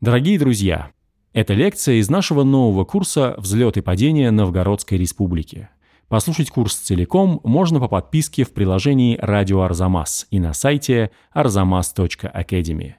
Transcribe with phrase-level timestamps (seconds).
[0.00, 0.92] Дорогие друзья,
[1.32, 5.70] это лекция из нашего нового курса «Взлет и падение Новгородской республики».
[6.06, 12.92] Послушать курс целиком можно по подписке в приложении «Радио Арзамас» и на сайте arzamas.academy.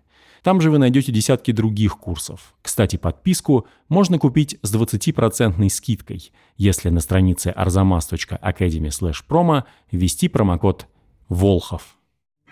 [0.43, 2.53] Там же вы найдете десятки других курсов.
[2.61, 10.87] Кстати, подписку можно купить с 20% скидкой, если на странице arzamas.academy/promo ввести промокод
[11.29, 11.95] «Волхов».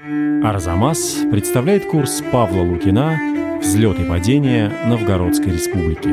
[0.01, 6.07] Арзамас представляет курс Павла Лукина Взлет и падение Новгородской республики.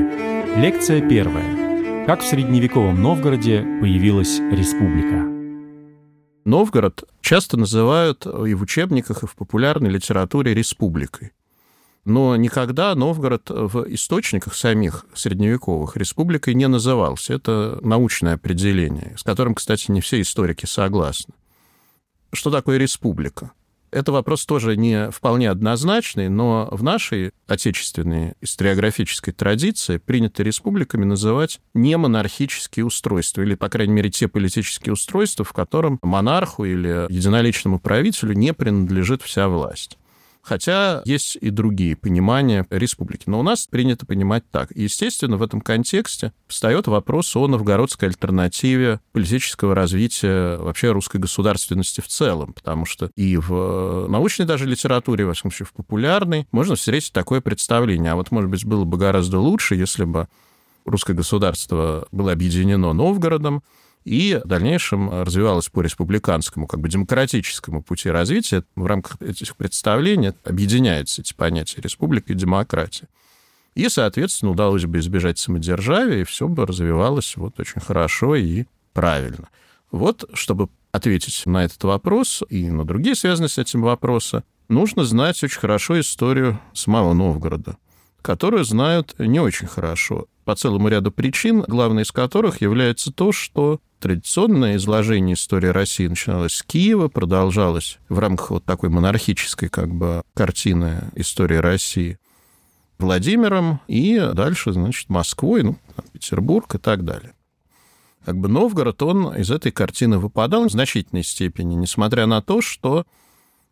[0.58, 2.06] Лекция первая.
[2.06, 5.24] Как в средневековом Новгороде появилась республика.
[6.44, 11.32] Новгород часто называют и в учебниках, и в популярной литературе республикой.
[12.04, 17.34] Но никогда Новгород в источниках самих средневековых республикой не назывался.
[17.34, 21.34] Это научное определение, с которым, кстати, не все историки согласны.
[22.32, 23.52] Что такое республика?
[23.94, 31.60] Это вопрос тоже не вполне однозначный, но в нашей отечественной историографической традиции принято республиками называть
[31.74, 37.78] не монархические устройства, или, по крайней мере, те политические устройства, в котором монарху или единоличному
[37.78, 39.96] правителю не принадлежит вся власть.
[40.44, 43.24] Хотя есть и другие понимания республики.
[43.26, 44.70] Но у нас принято понимать так.
[44.74, 52.08] естественно, в этом контексте встает вопрос о новгородской альтернативе политического развития вообще русской государственности в
[52.08, 52.52] целом.
[52.52, 57.40] Потому что и в научной даже литературе, во всяком случае, в популярной, можно встретить такое
[57.40, 58.12] представление.
[58.12, 60.28] А вот, может быть, было бы гораздо лучше, если бы
[60.84, 63.62] русское государство было объединено Новгородом,
[64.04, 68.64] и в дальнейшем развивалась по республиканскому, как бы демократическому пути развития.
[68.76, 73.08] В рамках этих представлений объединяются эти понятия республика и демократия.
[73.74, 79.48] И, соответственно, удалось бы избежать самодержавия, и все бы развивалось вот очень хорошо и правильно.
[79.90, 85.42] Вот, чтобы ответить на этот вопрос и на другие связанные с этим вопросы, нужно знать
[85.42, 87.78] очень хорошо историю самого Новгорода,
[88.22, 93.80] которую знают не очень хорошо по целому ряду причин, главной из которых является то, что
[94.04, 100.22] традиционное изложение истории России начиналось с Киева, продолжалось в рамках вот такой монархической как бы
[100.34, 102.18] картины истории России
[102.98, 105.78] Владимиром и дальше, значит, Москвой, ну,
[106.12, 107.32] Петербург и так далее.
[108.26, 113.06] Как бы Новгород, он из этой картины выпадал в значительной степени, несмотря на то, что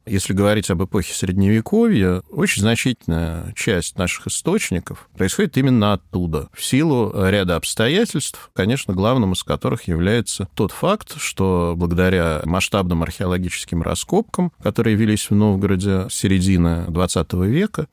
[0.07, 7.13] если говорить об эпохе Средневековья, очень значительная часть наших источников происходит именно оттуда, в силу
[7.15, 14.97] ряда обстоятельств, конечно, главным из которых является тот факт, что благодаря масштабным археологическим раскопкам, которые
[14.97, 17.87] велись в Новгороде с середины XX века,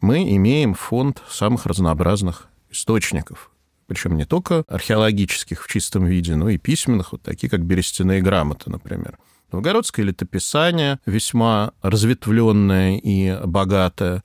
[0.00, 3.50] мы имеем фонд самых разнообразных источников,
[3.86, 8.70] причем не только археологических в чистом виде, но и письменных, вот такие как берестяные грамоты,
[8.70, 9.18] например.
[9.52, 14.22] Новгородское летописание весьма разветвленное и богатое.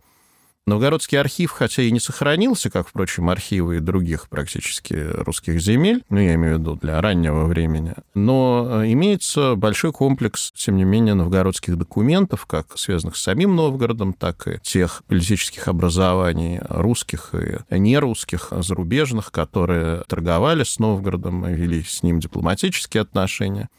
[0.66, 6.36] Новгородский архив, хотя и не сохранился, как, впрочем, архивы других практически русских земель, ну, я
[6.36, 11.78] имею в виду для раннего времени, но э, имеется большой комплекс, тем не менее, новгородских
[11.78, 19.34] документов, как связанных с самим Новгородом, так и тех политических образований русских и нерусских, зарубежных,
[19.34, 23.70] которые торговали с Новгородом, вели с ним дипломатические отношения.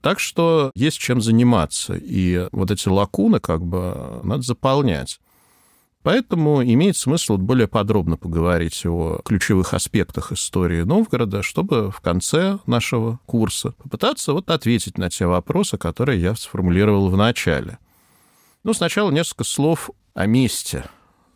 [0.00, 5.20] Так что есть чем заниматься, и вот эти лакуны как бы надо заполнять.
[6.02, 13.18] Поэтому имеет смысл более подробно поговорить о ключевых аспектах истории Новгорода, чтобы в конце нашего
[13.26, 17.78] курса попытаться вот ответить на те вопросы, которые я сформулировал в начале.
[18.64, 20.84] Ну, сначала несколько слов о месте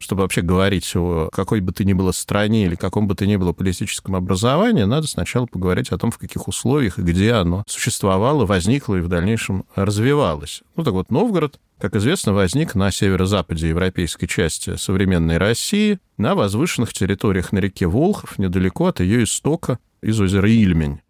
[0.04, 3.37] чтобы вообще говорить о какой бы то ни было стране или каком бы то ни
[3.37, 8.44] было политическом образовании, надо сначала поговорить о том, в каких условиях и где оно существовало,
[8.44, 10.62] возникло и в дальнейшем развивалось.
[10.76, 16.92] Ну так вот, Новгород как известно, возник на северо-западе европейской части современной России, на возвышенных
[16.92, 21.00] территориях на реке Волхов, недалеко от ее истока из озера Ильмень.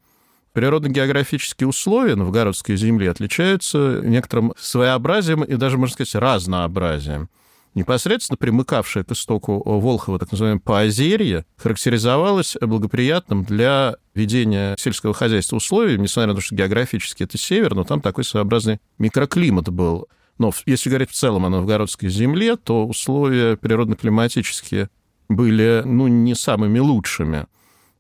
[0.53, 7.29] Природно-географические условия новгородской земли отличаются некоторым своеобразием и даже, можно сказать, разнообразием
[7.75, 16.03] непосредственно примыкавшее к истоку Волхова, так называемое Поозерье, характеризовалось благоприятным для ведения сельского хозяйства условиями,
[16.03, 20.09] несмотря на то, что географически это север, но там такой своеобразный микроклимат был.
[20.39, 24.89] Но если говорить в целом о новгородской земле, то условия природно-климатические
[25.29, 27.47] были ну, не самыми лучшими.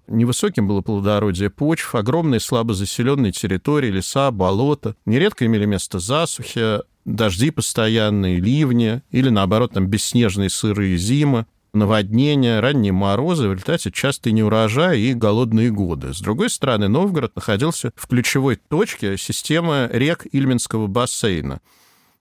[0.07, 4.97] Невысоким было плодородие почв, огромные слабо заселенные территории, леса, болота.
[5.07, 12.93] Нередко имели место засухи, дожди постоянные, ливни, или, наоборот, там бесснежные сырые зимы, наводнения, ранние
[12.93, 16.15] морозы, в результате частые неурожаи и голодные годы.
[16.15, 21.61] С другой стороны, Новгород находился в ключевой точке системы рек Ильминского бассейна.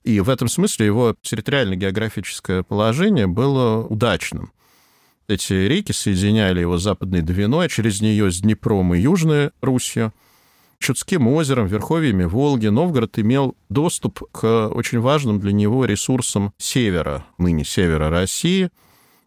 [0.03, 4.51] И в этом смысле его территориально-географическое положение было удачным.
[5.29, 10.13] Эти реки соединяли его с Западной Двиной, а через нее с Днепром и Южной Русью.
[10.83, 17.63] Чудским озером, верховьями Волги Новгород имел доступ к очень важным для него ресурсам севера, ныне
[17.63, 18.69] севера России,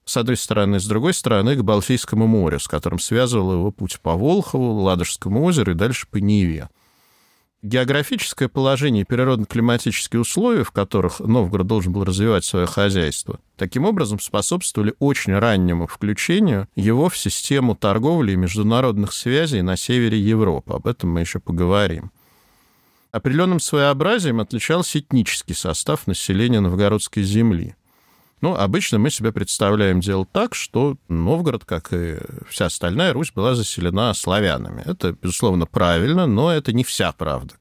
[0.05, 4.17] с одной стороны, с другой стороны, к Балтийскому морю, с которым связывал его путь по
[4.17, 6.69] Волхову, Ладожскому озеру и дальше по Неве
[7.63, 14.21] географическое положение и природно-климатические условия, в которых Новгород должен был развивать свое хозяйство, таким образом
[14.21, 20.75] способствовали очень раннему включению его в систему торговли и международных связей на севере Европы.
[20.75, 22.11] Об этом мы еще поговорим.
[23.13, 27.75] Определенным своеобразием отличался этнический состав населения новгородской земли.
[28.43, 32.19] Ну, обычно мы себе представляем дело так, что Новгород, как и
[32.49, 34.83] вся остальная Русь, была заселена славянами.
[34.85, 37.55] Это, безусловно, правильно, но это не вся правда.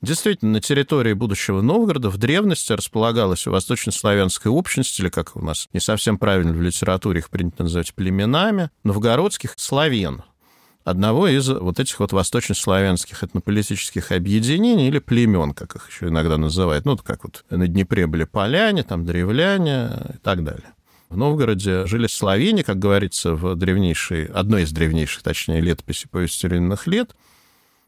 [0.00, 5.80] Действительно, на территории будущего Новгорода в древности располагалась восточнославянская общность, или, как у нас не
[5.80, 10.22] совсем правильно в литературе их принято называть племенами, новгородских славян,
[10.84, 16.84] одного из вот этих вот восточнославянских этнополитических объединений или племен, как их еще иногда называют.
[16.84, 20.72] Ну, как вот на Днепре были поляне, там древляне и так далее.
[21.08, 27.16] В Новгороде жили славяне, как говорится в древнейшей, одной из древнейших, точнее, летописи повестительных лет.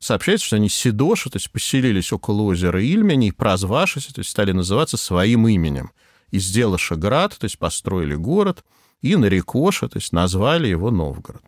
[0.01, 4.51] Сообщается, что они седоши, то есть поселились около озера Ильмени, и прозвавшись, то есть стали
[4.51, 5.93] называться своим именем.
[6.33, 8.65] И сделали град, то есть построили город,
[9.03, 11.43] и нарекоша, то есть назвали его Новгород.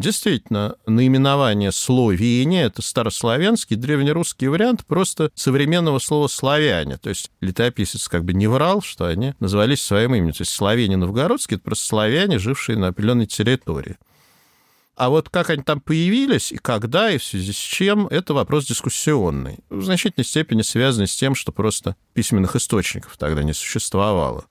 [0.00, 6.96] Действительно, наименование Словения— это старославянский, древнерусский вариант просто современного слова «славяне».
[6.96, 10.32] То есть летописец как бы не врал, что они назывались своим именем.
[10.32, 13.98] То есть славяне новгородские— это просто славяне, жившие на определенной территории.
[14.96, 18.64] А вот как они там появились и когда, и в связи с чем, это вопрос
[18.64, 19.58] дискуссионный.
[19.68, 24.46] В значительной степени связанный с тем, что просто письменных источников тогда не существовало.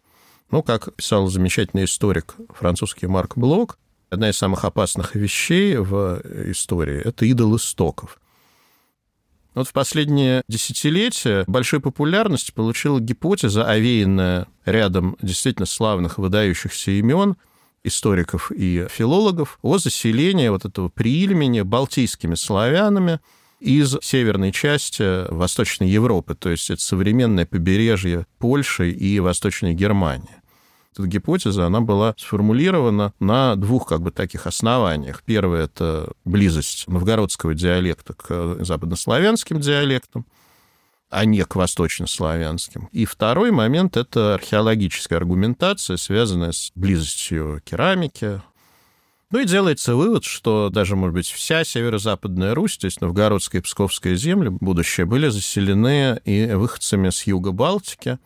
[0.51, 6.21] Ну, как писал замечательный историк французский Марк Блок, одна из самых опасных вещей в
[6.51, 8.19] истории— это идол истоков.
[9.55, 17.35] Вот в последние десятилетия большой популярность получила гипотеза, овеянная рядом действительно славных выдающихся имен
[17.83, 23.19] историков и филологов, о заселении вот этого приильмения балтийскими славянами
[23.59, 30.39] из северной части Восточной Европы, то есть это современное побережье Польши и Восточной Германии
[30.93, 35.23] эта гипотеза, она была сформулирована на двух как бы таких основаниях.
[35.23, 40.25] Первое— это близость новгородского диалекта к западнославянским диалектам,
[41.09, 42.89] а не к восточнославянским.
[42.91, 48.41] И второй момент— это археологическая аргументация, связанная с близостью керамики,
[49.31, 53.63] ну и делается вывод, что даже, может быть, вся северо-западная Русь, то есть Новгородская и
[53.63, 58.17] Псковская земли, будущее, были заселены и выходцами с юга Балтики,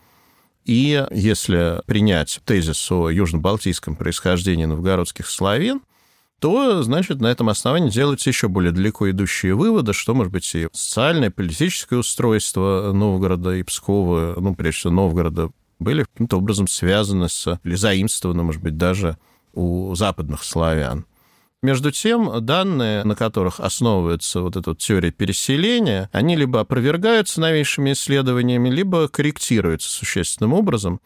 [0.66, 5.82] и если принять тезис о южно-балтийском происхождении новгородских славян,
[6.40, 10.68] то, значит, на этом основании делаются еще более далеко идущие выводы, что, может быть, и
[10.74, 17.60] социальное, политическое устройство Новгорода и Пскова, ну, прежде всего, Новгорода, были каким-то образом связаны с,
[17.64, 19.18] или заимствованы, может быть, даже
[19.54, 21.06] у западных славян.
[21.64, 27.94] Между тем, данные, на которых основывается вот эта вот теория переселения, они либо опровергаются новейшими
[27.94, 31.00] исследованиями, либо корректируются существенным образом.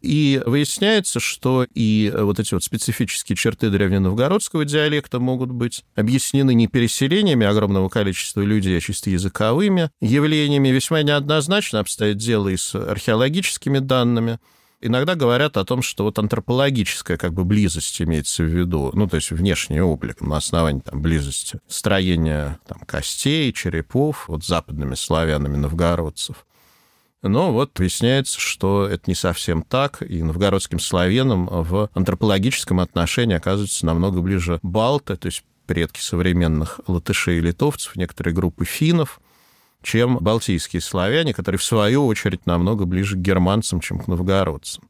[0.00, 6.66] И выясняется, что и вот эти вот специфические черты древненовгородского диалекта могут быть объяснены не
[6.66, 10.70] переселениями огромного количества людей, а чисто языковыми явлениями.
[10.70, 14.40] Весьма неоднозначно обстоит дело и с археологическими данными
[14.82, 19.16] иногда говорят о том, что вот антропологическая как бы близость имеется в виду, ну, то
[19.16, 26.44] есть внешний облик на основании там близости, строения там костей, черепов, вот западными славянами новгородцев.
[27.22, 33.86] Но вот выясняется, что это не совсем так, и новгородским славянам в антропологическом отношении оказывается
[33.86, 39.20] намного ближе балты, то есть предки современных латышей и литовцев, некоторые группы финнов,
[39.82, 44.84] чем балтийские славяне, которые, в свою очередь, намного ближе к германцам, чем к новгородцам.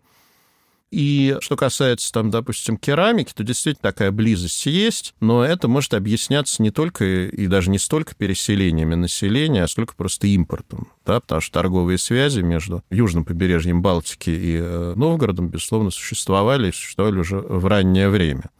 [0.92, 6.62] И что касается, там, допустим, керамики, то действительно такая близость есть, но это может объясняться
[6.62, 11.54] не только и даже не столько переселениями населения, а сколько просто импортом, да, потому что
[11.54, 17.64] торговые связи между южным побережьем Балтики и э, Новгородом, безусловно, существовали и существовали уже в
[17.64, 18.50] раннее время.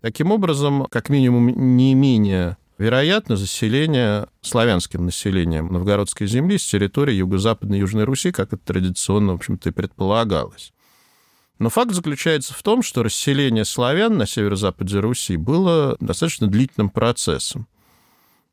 [0.00, 7.78] Таким образом, как минимум, не менее Вероятно, заселение славянским населением новгородской земли с территории юго-западной
[7.78, 10.72] Южной Руси, как это традиционно, в общем-то, и предполагалось.
[11.58, 17.68] Но факт заключается в том, что расселение славян на северо-западе Руси было достаточно длительным процессом.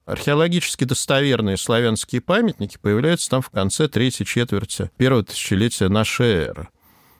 [0.06, 6.68] Археологически достоверные славянские памятники появляются там в конце третьей четверти первого тысячелетия нашей эры.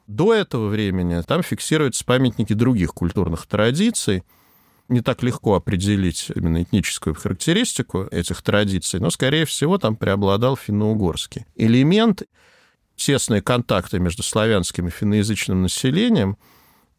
[0.08, 4.26] До этого времени там фиксируются памятники других культурных традиций.
[4.90, 11.46] Не так легко определить именно этническую характеристику этих традиций, но, скорее всего, там преобладал финно-угорский
[11.56, 12.24] элемент.
[12.96, 16.38] Тесные контакты между славянским и финноязычным населением–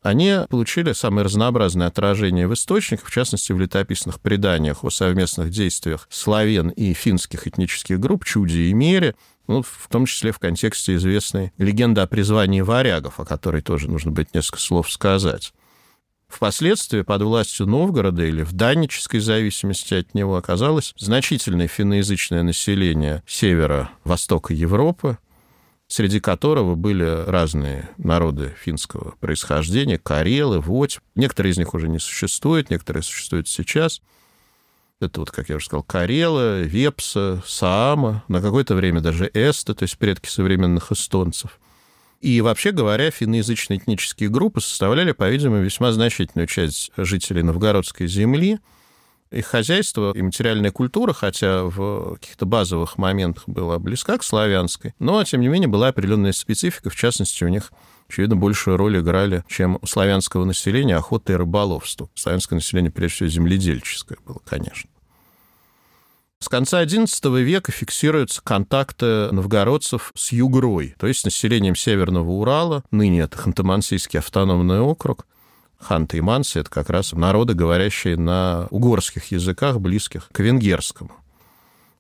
[0.03, 6.07] они получили самые разнообразные отражения в источниках, в частности, в летописных преданиях о совместных действиях
[6.11, 9.17] славян и финских этнических групп Чуди и Мере,
[9.49, 14.13] ну, в том числе в контексте известной легенды о призвании варягов, о которой тоже нужно
[14.13, 15.53] быть несколько слов сказать.
[16.29, 24.53] Впоследствии под властью Новгорода или в даннической зависимости от него оказалось значительное финноязычное население севера-востока
[24.53, 25.19] Европы,
[25.89, 31.01] среди которого были разные народы финского происхождения, карелы, водь.
[31.15, 34.03] Некоторые из них уже не существуют, некоторые существуют сейчас.
[35.01, 39.85] Это вот, как я уже сказал, Карелы, Вепса, Саама, на какое-то время даже Эста, то
[39.85, 41.59] есть предки современных эстонцев.
[42.21, 48.59] И вообще говоря, финноязычные этнические группы составляли, по-видимому, весьма значительную часть жителей новгородской земли–
[49.31, 55.23] их хозяйство и материальная культура, хотя в каких-то базовых моментах была близка к славянской, но,
[55.25, 57.73] тем не менее, была определенная специфика, в частности, у них
[58.09, 62.09] очевидно, большую роль играли, чем у славянского населения охота и рыболовство.
[62.15, 64.89] Славянское население, прежде всего, земледельческое было, конечно.
[66.41, 73.21] С конца XI века фиксируются контакты новгородцев с югрой, то есть населением Северного Урала, ныне
[73.23, 75.27] это Ханты-Мансийский автономный округ,
[75.81, 81.13] Ханты и мансы— это как раз народы, говорящие на угорских языках, близких к венгерскому.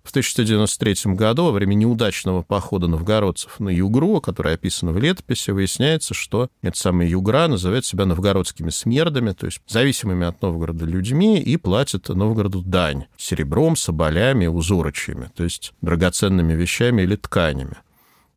[0.08, 6.14] В 1193 году, во время неудачного похода новгородцев на Югру, который описан в летописи, выясняется,
[6.14, 11.58] что эта самая Югра называет себя новгородскими смердами, то есть зависимыми от Новгорода людьми, и
[11.58, 17.76] платит Новгороду дань серебром, соболями, узорочьями, то есть драгоценными вещами или тканями.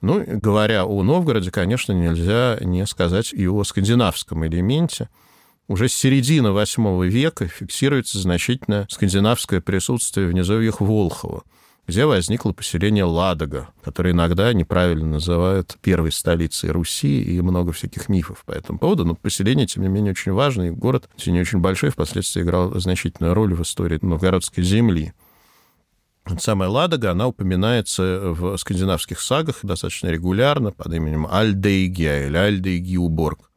[0.02, 5.08] Ну, говоря о Новгороде, конечно, нельзя не сказать и о скандинавском элементе–
[5.72, 11.44] уже с середины VIII века фиксируется значительное скандинавское присутствие в низовьях Волхова,
[11.88, 18.44] где возникло поселение Ладога, которое иногда неправильно называют первой столицей Руси, и много всяких мифов
[18.46, 19.06] по этому поводу.
[19.06, 23.34] Но поселение, тем не менее, очень важный, город, хоть не очень большой, впоследствии играл значительную
[23.34, 25.14] роль в истории новгородской земли.
[26.38, 33.51] Самая Ладога, она упоминается в скандинавских сагах достаточно регулярно под именем Альдейгия или Альдейгиуборг.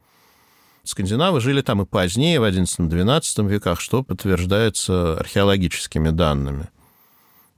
[0.85, 6.69] Скандинавы жили там и позднее, в XI-XII веках, что подтверждается археологическими данными.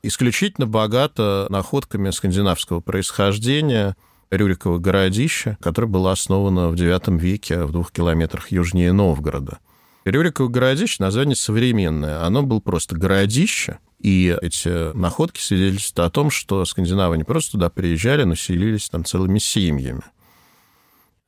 [0.03, 3.97] Исключительно богато находками скандинавского происхождения
[4.31, 9.59] Рюриково городище, которое было основано в IX веке в двух километрах южнее Новгорода.
[10.05, 12.25] Рюриково городище название современное.
[12.25, 17.71] Оно было просто городище, и эти находки свидетельствуют о том, что скандинавы не просто туда
[17.71, 20.03] приезжали, но селились там целыми семьями.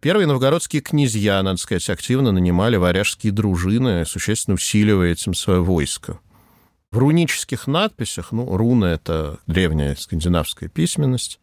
[0.01, 6.21] Первые новгородские князья, надо сказать, активно нанимали варяжские дружины, существенно усиливая этим свое войско.
[6.93, 11.41] В рунических надписях, ну, руна— это древняя скандинавская письменность,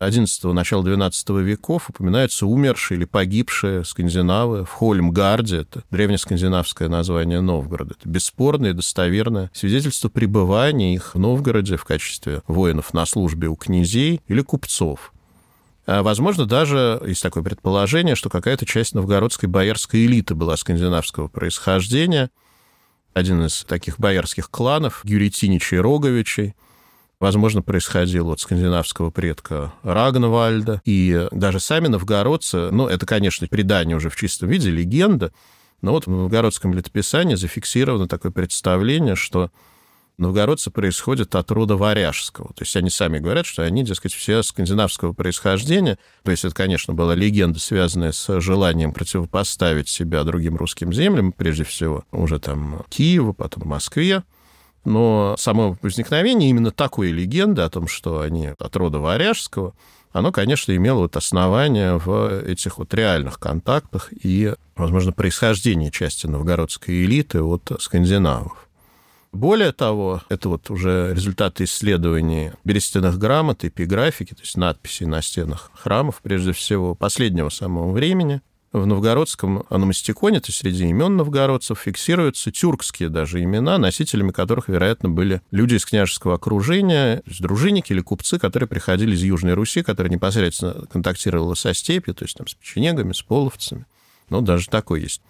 [0.00, 7.94] 11 начала 12 веков упоминаются умершие или погибшие скандинавы в Хольмгарде, это древнескандинавское название Новгорода.
[7.96, 13.54] Это бесспорное и достоверное свидетельство пребывания их в Новгороде в качестве воинов на службе у
[13.54, 15.11] князей или купцов.
[15.86, 22.30] А, возможно, даже есть такое предположение, что какая-то часть новгородской боярской элиты была скандинавского происхождения.
[23.14, 26.54] Один из таких боярских кланов, Гюритиничей и Роговичей,
[27.20, 30.80] возможно, происходил от скандинавского предка Рагнвальда.
[30.84, 35.32] И даже сами новгородцы, ну, это, конечно, предание уже в чистом виде, легенда,
[35.82, 39.50] но вот в новгородском летописании зафиксировано такое представление, что
[40.18, 42.48] новгородцы происходят от рода варяжского.
[42.48, 45.98] То есть они сами говорят, что они, дескать, все скандинавского происхождения.
[46.22, 51.64] То есть это, конечно, была легенда, связанная с желанием противопоставить себя другим русским землям, прежде
[51.64, 54.22] всего уже там Киеву, потом Москве.
[54.84, 59.74] Но само возникновение именно такой легенды о том, что они от рода варяжского,
[60.12, 67.04] оно, конечно, имело вот основание в этих вот реальных контактах и, возможно, происхождении части новгородской
[67.04, 68.61] элиты от скандинавов.
[69.32, 75.70] Более того, это вот уже результаты исследований берестяных грамот, эпиграфики, то есть надписей на стенах
[75.74, 78.42] храмов, прежде всего, последнего самого времени.
[78.72, 85.10] В новгородском аномастиконе, то есть среди имен новгородцев, фиксируются тюркские даже имена, носителями которых, вероятно,
[85.10, 89.82] были люди из княжеского окружения, то есть дружинники или купцы, которые приходили из Южной Руси,
[89.82, 93.86] которые непосредственно контактировали со степью, то есть там с печенегами, с половцами.
[94.30, 95.20] Ну, даже такой есть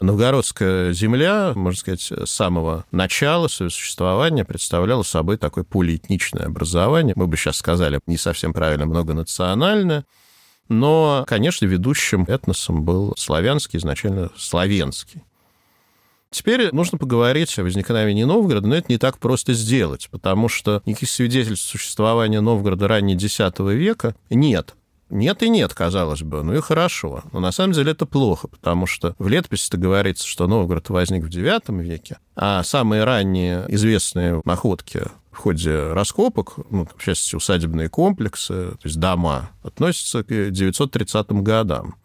[0.00, 7.12] Новгородская земля, можно сказать, с самого начала своего существования представляла собой такое полиэтничное образование.
[7.16, 10.06] Мы бы сейчас сказали, не совсем правильно, многонациональное.
[10.68, 15.22] Но, конечно, ведущим этносом был славянский, изначально славянский.
[16.30, 21.10] Теперь нужно поговорить о возникновении Новгорода, но это не так просто сделать, потому что никаких
[21.10, 24.76] свидетельств существования Новгорода ранее X века нет.
[25.10, 27.24] Нет и нет, казалось бы, ну и хорошо.
[27.32, 31.28] Но на самом деле это плохо, потому что в летописи-то говорится, что Новгород возник в
[31.28, 35.02] IX веке, а самые ранние известные находки
[35.32, 41.96] в ходе раскопок, ну, в частности, усадебные комплексы, то есть дома, относятся к 930 годам.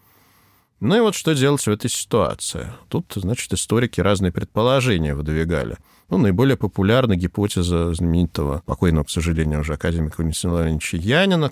[0.79, 2.67] Ну и вот что делать в этой ситуации?
[2.89, 5.77] Тут, значит, историки разные предположения выдвигали.
[6.09, 11.51] Ну, наиболее популярна гипотеза знаменитого, покойного, к сожалению, уже академика Валентина Янина,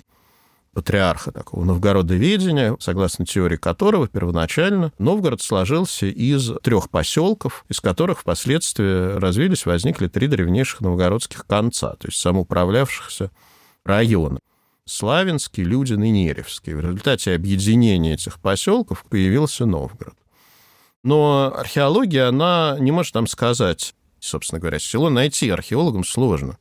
[0.74, 9.16] патриарха такого новгородоведения, согласно теории которого первоначально Новгород сложился из трех поселков, из которых впоследствии
[9.18, 13.30] развились, возникли три древнейших новгородских конца, то есть самоуправлявшихся
[13.84, 14.40] района.
[14.86, 16.74] Славянский, Людин и Неревский.
[16.74, 20.14] В результате объединения этих поселков появился Новгород.
[21.02, 26.58] Но археология, она не может нам сказать, собственно говоря, село найти археологам сложно.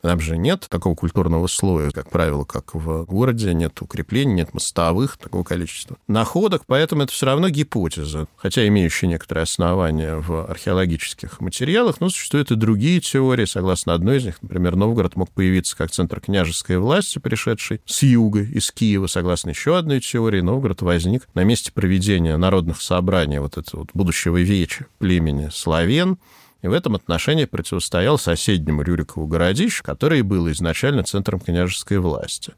[0.00, 5.16] Там же нет такого культурного слоя, как правило, как в городе, нет укреплений, нет мостовых,
[5.16, 12.00] такого количества находок, поэтому это все равно гипотеза, хотя имеющая некоторые основания в археологических материалах,
[12.00, 13.44] но существуют и другие теории.
[13.44, 18.42] Согласно одной из них, например, Новгород мог появиться как центр княжеской власти, пришедший с юга,
[18.42, 19.06] из Киева.
[19.08, 24.36] Согласно еще одной теории, Новгород возник на месте проведения народных собраний вот этого вот будущего
[24.36, 26.18] веча племени славян,
[26.62, 32.54] и в этом отношении противостоял соседнему Рюрикову городищу, которое было изначально центром княжеской власти.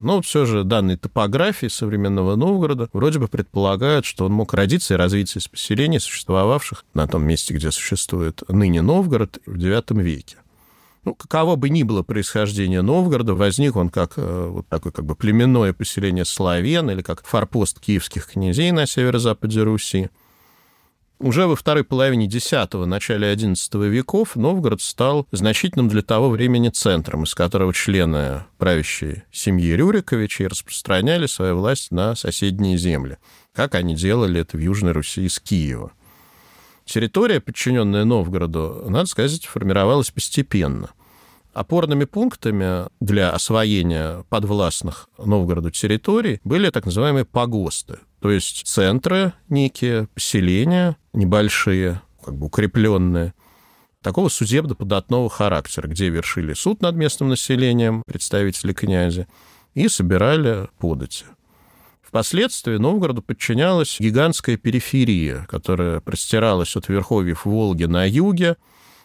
[0.00, 4.96] Но все же данные топографии современного Новгорода вроде бы предполагают, что он мог родиться и
[4.96, 10.36] развиться из поселений, существовавших на том месте, где существует ныне Новгород в IX веке.
[11.04, 15.16] Ну, каково бы ни было происхождение Новгорода, возник он как э, вот такое как бы
[15.16, 20.10] племенное поселение славян или как форпост киевских князей на северо-западе Руси.
[21.20, 27.24] Уже во второй половине X– начале XI веков Новгород стал значительным для того времени центром,
[27.24, 33.18] из которого члены правящей семьи Рюриковичей распространяли свою власть на соседние земли,
[33.52, 35.90] как они делали это в Южной Руси из Киева.
[36.84, 40.90] Территория, подчиненная Новгороду, надо сказать, формировалась постепенно.
[41.52, 50.08] Опорными пунктами для освоения подвластных Новгороду территорий были так называемые погосты, то есть центры некие,
[50.14, 53.34] поселения небольшие, как бы укрепленные,
[54.02, 59.26] такого судебно-податного характера, где вершили суд над местным населением, представители князя,
[59.74, 61.24] и собирали подати.
[62.02, 68.56] Впоследствии Новгороду подчинялась гигантская периферия, которая простиралась от верховьев Волги на юге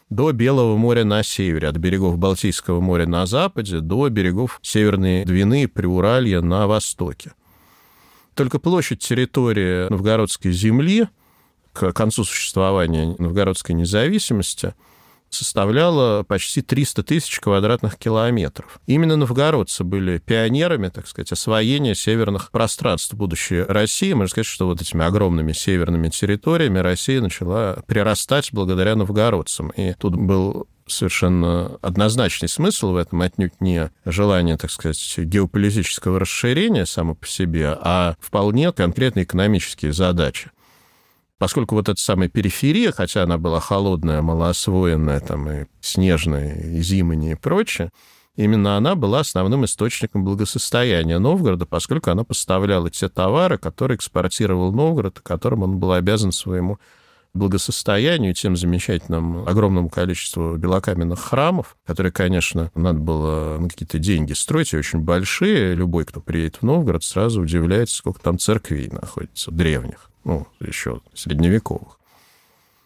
[0.10, 5.64] до Белого моря на севере, от берегов Балтийского моря на западе до берегов Северной Двины
[5.64, 7.34] и Приуралья на востоке.
[8.36, 11.08] Только площадь территории новгородской земли
[11.72, 14.74] к концу существования новгородской независимости
[15.30, 18.80] составляла почти 300 тысяч квадратных километров.
[18.86, 24.14] Именно новгородцы были пионерами, так сказать, освоения северных пространств будущей России.
[24.14, 29.70] Можно сказать, что вот этими огромными северными территориями Россия начала прирастать благодаря новгородцам.
[29.70, 36.86] И тут был совершенно однозначный смысл в этом, отнюдь не желание, так сказать, геополитического расширения
[36.86, 40.52] само по себе, а вполне конкретные экономические задачи.
[41.38, 47.34] Поскольку вот эта самая периферия, хотя она была холодная, малоосвоенная, там, и снежная, и зимняя
[47.34, 47.92] и прочее,
[48.38, 55.20] именно она была основным источником благосостояния Новгорода, поскольку она поставляла те товары, которые экспортировал Новгород,
[55.20, 56.80] которым он был обязан своему
[57.34, 64.74] благосостоянию, тем замечательным огромному количеству белокаменных храмов, которые, конечно, надо было на какие-то деньги строить,
[64.74, 65.76] и очень большие.
[65.76, 72.00] Любой, кто приедет в Новгород, сразу удивляется, сколько там церквей находится, древних ну, еще средневековых.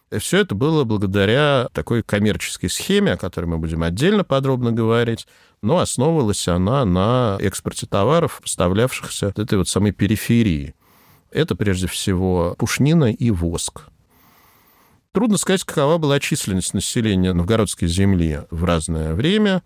[0.10, 5.28] И все это было благодаря такой коммерческой схеме, о которой мы будем отдельно подробно говорить,
[5.62, 10.76] но основывалась она на экспорте товаров, поставлявшихся от этой вот самой периферии.
[11.30, 13.88] Это прежде всего пушнина и воск.
[15.18, 19.64] Трудно сказать, какова была численность населения новгородской земли в разное время,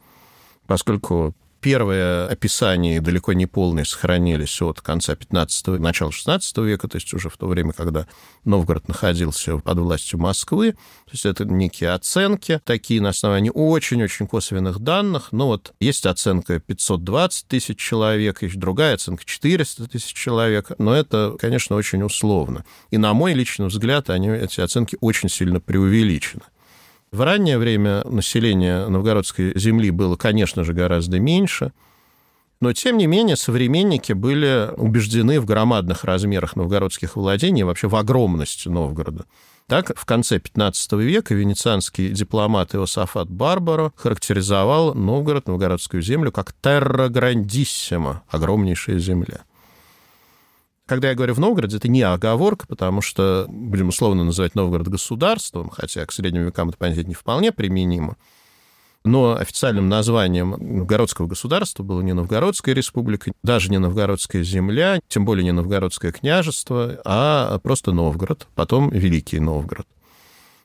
[0.66, 7.14] поскольку Первые описания, далеко не полные, сохранились от конца 15-го, начала 16 века, то есть
[7.14, 8.08] уже в то время, когда
[8.46, 10.72] Новгород находился под властью Москвы.
[10.72, 15.28] То есть это некие оценки, такие на основании очень-очень косвенных данных.
[15.32, 21.36] Но вот есть оценка 520 тысяч человек, есть другая оценка 400 тысяч человек, но это,
[21.40, 22.66] конечно, очень условно.
[22.90, 26.42] И на мой личный взгляд, они, эти оценки очень сильно преувеличены.
[27.12, 31.74] В раннее время население новгородской земли было, конечно же, гораздо меньше,
[32.62, 38.70] но, тем не менее, современники были убеждены в громадных размерах новгородских владений, вообще в огромности
[38.70, 39.26] Новгорода.
[39.68, 47.10] Так, в конце XV века венецианский дипломат Иосафат Барбаро характеризовал Новгород, новгородскую землю, как «терра
[47.10, 49.42] грандиссима»— огромнейшая земля.
[50.92, 55.70] Когда я говорю в Новгороде, это не оговорка, потому что будем условно называть Новгород государством,
[55.70, 58.18] хотя к средним векам это понятие не вполне применимо.
[59.06, 65.46] Но официальным названием новгородского государства было не Новгородская республика, даже не Новгородская земля, тем более
[65.46, 69.88] не Новгородское княжество, а просто Новгород, потом Великий Новгород.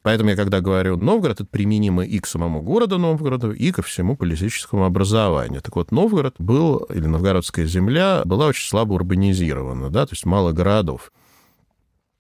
[0.07, 4.17] Поэтому я, когда говорю Новгород, это применимо и к самому городу Новгороду, и ко всему
[4.17, 5.61] политическому образованию.
[5.61, 10.53] Так вот, Новгород был, или Новгородская земля, была очень слабо урбанизирована, да, то есть мало
[10.53, 11.11] городов.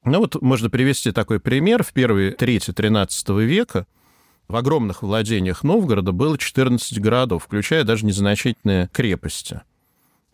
[0.03, 1.85] Ну вот можно привести такой пример.
[1.85, 3.87] В первые трети XIII века
[4.49, 9.61] в огромных владениях Новгорода было 14 городов, включая даже незначительные крепости.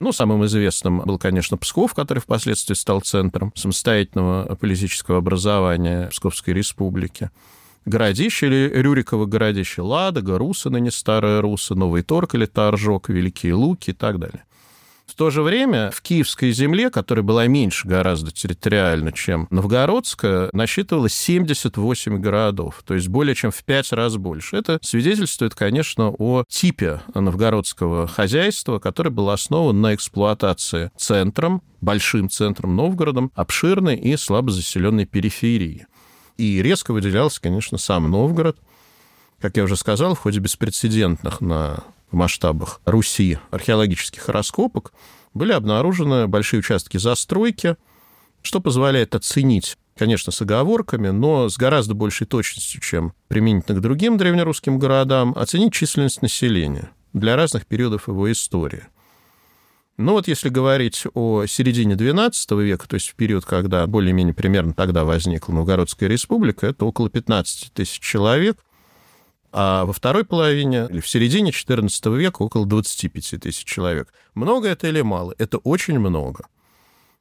[0.02, 7.30] Ну, самым известным был, конечно, Псков, который впоследствии стал центром самостоятельного политического образования Псковской республики.
[7.84, 13.90] Городище или Рюриково городище Ладога, Руса, ныне Старая Руса, Новый Торг или Торжок, Великие Луки
[13.90, 14.42] и так далее.
[15.12, 21.12] В то же время в Киевской земле, которая была меньше гораздо территориально, чем Новгородская, насчитывалось
[21.12, 24.56] 78 городов, то есть более чем в пять раз больше.
[24.56, 32.74] Это свидетельствует, конечно, о типе новгородского хозяйства, которое было основано на эксплуатации центром, большим центром
[32.74, 35.86] Новгородом, обширной и слабо заселенной периферии.
[36.38, 38.56] И резко выделялся, конечно, сам Новгород,
[39.42, 44.92] как я уже сказал, в ходе беспрецедентных на в масштабах Руси археологических раскопок
[45.34, 47.76] были обнаружены большие участки застройки,
[48.42, 54.18] что позволяет оценить, конечно, с оговорками, но с гораздо большей точностью, чем применительно к другим
[54.18, 58.84] древнерусским городам, оценить численность населения для разных периодов его истории.
[59.96, 64.74] Ну вот если говорить о середине XII века, то есть в период, когда более-менее примерно
[64.74, 68.58] тогда возникла Новгородская республика, это около 15 тысяч человек–
[69.52, 74.12] а во второй половине или в середине XIV века около 25 тысяч человек.
[74.34, 75.34] Много это или мало?
[75.38, 76.46] Это очень много.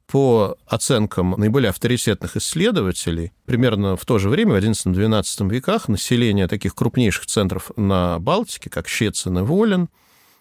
[0.08, 6.76] По оценкам наиболее авторитетных исследователей, примерно в то же время, в XI-XII веках, население таких
[6.76, 9.90] крупнейших центров на Балтике, как Щецин и Волин,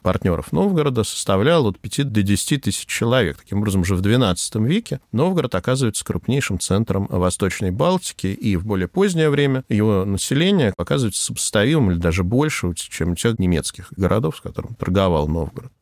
[0.00, 3.38] партнеров Новгорода составлял от 5 до 10 тысяч человек.
[3.38, 8.88] Таким образом, уже в XII веке Новгород оказывается крупнейшим центром Восточной Балтики, и в более
[8.88, 14.74] позднее время его население оказывается сопоставимым или даже больше, чем тех немецких городов, с которыми
[14.74, 15.72] торговал Новгород.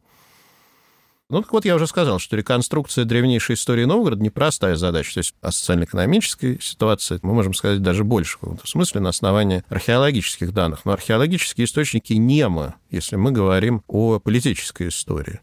[1.31, 5.13] Ну, так вот, я уже сказал, что реконструкция древнейшей истории Новгорода непростая задача.
[5.13, 9.63] То есть о социально-экономической ситуации мы можем сказать даже больше в каком-то смысле на основании
[9.69, 10.87] археологических данных.
[10.87, 15.41] Но археологические источники немы, если мы говорим о политической истории.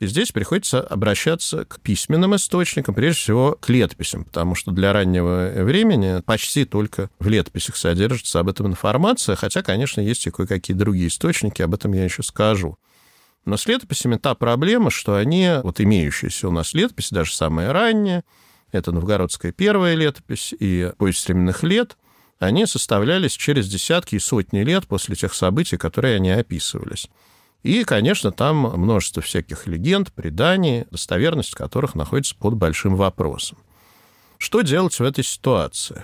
[0.00, 5.52] И здесь приходится обращаться к письменным источникам, прежде всего к летописям, потому что для раннего
[5.62, 11.06] времени почти только в летописях содержится об этом информация, хотя, конечно, есть и кое-какие другие
[11.06, 12.76] источники, об этом я еще скажу.
[13.44, 18.24] Но с летописями та проблема, что они, вот имеющиеся у нас летописи, даже самые ранние,
[18.70, 21.96] это новгородская первая летопись и повесть временных лет,
[22.38, 27.08] они составлялись через десятки и сотни лет после тех событий, которые они описывались.
[27.62, 33.58] И, конечно, там множество всяких легенд, преданий, достоверность которых находится под большим вопросом.
[34.38, 36.02] Что делать в этой ситуации?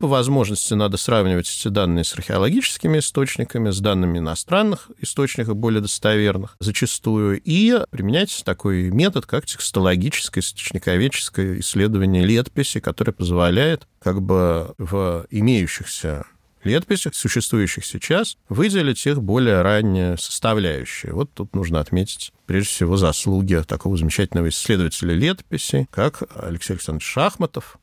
[0.00, 6.54] По возможности надо сравнивать эти данные с археологическими источниками, с данными иностранных источников, более достоверных
[6.60, 15.26] зачастую, и применять такой метод, как текстологическое, источниковедческое исследование летописи, которое позволяет как бы в
[15.30, 16.26] имеющихся
[16.62, 21.12] летописях, существующих сейчас, выделить их более ранние составляющие.
[21.12, 27.78] Вот тут нужно отметить, прежде всего, заслуги такого замечательного исследователя летописи, как Алексей Александрович Шахматов,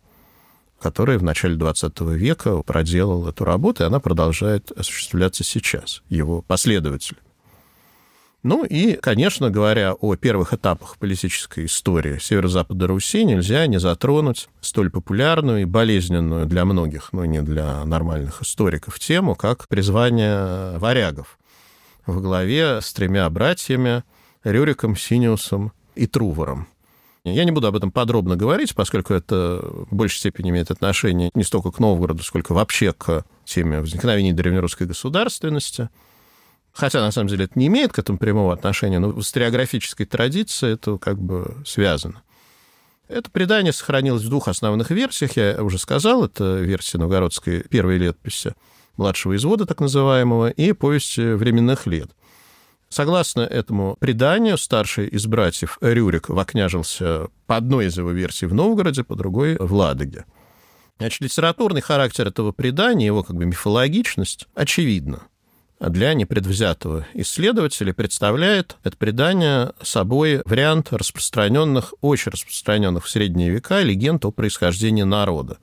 [0.86, 7.18] который в начале 20 века проделал эту работу, и она продолжает осуществляться сейчас, его последователи.
[8.44, 14.92] Ну и, конечно, говоря о первых этапах политической истории северо-запада Руси, нельзя не затронуть столь
[14.92, 21.40] популярную и болезненную для многих, но не для нормальных историков, тему, как призвание варягов
[22.06, 24.04] во главе с тремя братьями
[24.44, 26.68] Рюриком, Синиусом и Трувором.
[27.26, 29.60] Я не буду об этом подробно говорить, поскольку это
[29.90, 34.86] в большей степени имеет отношение не столько к Новгороду, сколько вообще к теме возникновения древнерусской
[34.86, 35.90] государственности.
[36.72, 40.74] Хотя, на самом деле, это не имеет к этому прямого отношения, но в историографической традиции
[40.74, 42.22] это как бы связано.
[43.08, 48.54] Это предание сохранилось в двух основных версиях, я уже сказал, это версия новгородской первой летописи,
[48.98, 52.12] младшего извода так называемого, и повести временных лет–
[52.96, 59.04] Согласно этому преданию, старший из братьев Рюрик вокняжился по одной из его версий в Новгороде,
[59.04, 60.24] по другой— в Ладоге.
[60.98, 65.24] Значит, литературный характер этого предания, его как бы мифологичность, очевидна.
[65.78, 73.82] А для непредвзятого исследователя представляет это предание собой вариант распространенных, очень распространенных в средние века
[73.82, 75.58] легенд о происхождении народа.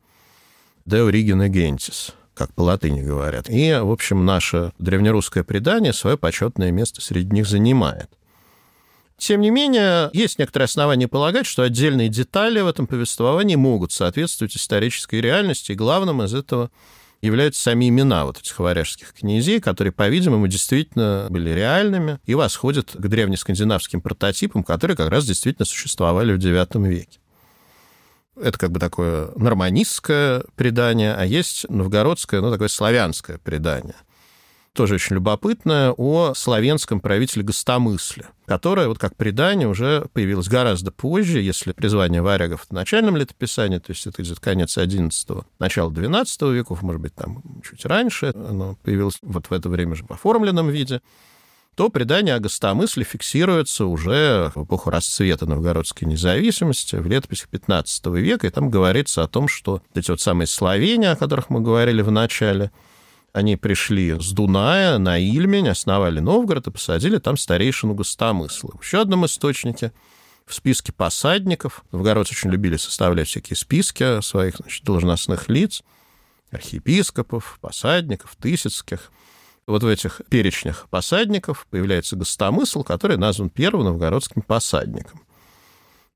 [0.85, 3.49] De origine gentis как по латыни говорят.
[3.49, 8.09] И, в общем, наше древнерусское предание свое почетное место среди них занимает.
[9.19, 14.57] Тем не менее, есть некоторые основания полагать, что отдельные детали в этом повествовании могут соответствовать
[14.57, 16.71] исторической реальности, и главным из этого
[17.21, 23.07] являются сами имена вот этих варяжских князей, которые, по-видимому, действительно были реальными и восходят к
[23.07, 27.21] древнескандинавским прототипам, которые как раз действительно существовали в IX веке.
[28.41, 33.97] Это как бы такое норманистское предание, а есть новгородское, ну, такое славянское предание.
[34.73, 41.43] Тоже очень любопытное, о славянском правителе Гостомысле, которое, вот как предание, уже появилось гораздо позже,
[41.43, 46.81] если призвание варягов в начальном летописании, то есть это где-то конец XI, начало XII веков,
[46.81, 51.03] может быть, там чуть раньше, оно появилось вот в это время же в оформленном виде
[51.75, 58.47] то предание о гостомысле фиксируется уже в эпоху расцвета новгородской независимости, в летописях XV века,
[58.47, 62.11] и там говорится о том, что эти вот самые словения, о которых мы говорили в
[62.11, 62.71] начале,
[63.33, 68.73] они пришли с Дуная на Ильмень, основали Новгород и посадили там старейшину Гостомысла.
[68.79, 69.93] В еще одном источнике
[70.45, 75.83] в списке посадников, новгородцы очень любили составлять всякие списки своих значит, должностных лиц,
[76.51, 79.11] архиепископов, посадников, тысяцких–
[79.73, 85.23] вот в этих перечнях посадников появляется гостомысл, который назван первым новгородским посадником.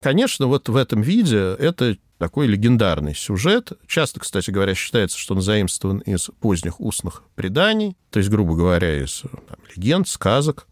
[0.01, 3.73] Конечно, вот в этом виде это такой легендарный сюжет.
[3.87, 9.03] Часто, кстати говоря, считается, что он заимствован из поздних устных преданий, то есть, грубо говоря,
[9.03, 10.67] из там, легенд, сказок.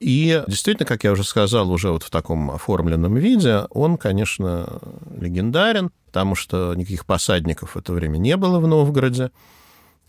[0.00, 4.80] И действительно, как я уже сказал, уже вот в таком оформленном виде, он, конечно,
[5.16, 9.30] легендарен, потому что никаких посадников в это время не было в Новгороде.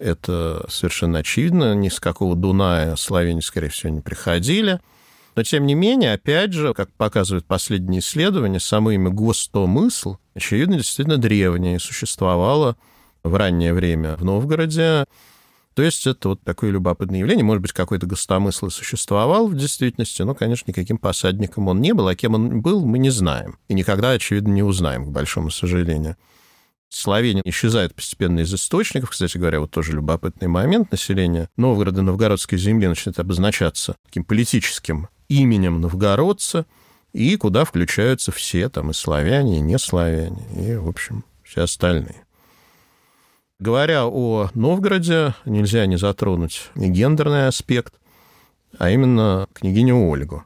[0.02, 1.76] Это совершенно очевидно.
[1.76, 4.80] Ни с какого Дуная славяне, скорее всего, не приходили.
[5.36, 11.18] Но, тем не менее, опять же, как показывают последние исследования, само имя Гостомысл, очевидно, действительно
[11.18, 12.78] древнее, существовало
[13.24, 15.06] в раннее время в Новгороде.
[15.76, 17.46] То есть это вот такое любопытное явление.
[17.46, 22.08] Может быть, какой-то гостомысл и существовал в действительности, но, конечно, никаким посадником он не был,
[22.08, 23.58] а кем он был, мы не знаем.
[23.68, 26.18] И никогда, очевидно, не узнаем, к большому сожалению.
[26.92, 29.12] Словения исчезает постепенно из источников.
[29.12, 30.92] Кстати говоря, вот тоже любопытный момент.
[30.92, 36.66] Население Новгорода, Новгородской земли начинает обозначаться таким политическим именем новгородца,
[37.14, 42.26] и куда включаются все, там и славяне, и не славяне, и, в общем, все остальные.
[43.60, 47.94] Говоря о Новгороде, нельзя не затронуть гендерный аспект,
[48.78, 50.44] а именно княгиню Ольгу,